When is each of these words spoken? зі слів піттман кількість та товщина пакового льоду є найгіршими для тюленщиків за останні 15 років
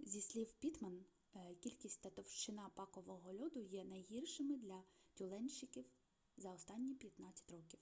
зі 0.00 0.20
слів 0.20 0.52
піттман 0.52 1.04
кількість 1.62 2.02
та 2.02 2.10
товщина 2.10 2.68
пакового 2.74 3.32
льоду 3.32 3.60
є 3.60 3.84
найгіршими 3.84 4.56
для 4.56 4.82
тюленщиків 5.14 5.84
за 6.36 6.52
останні 6.52 6.94
15 6.94 7.50
років 7.52 7.80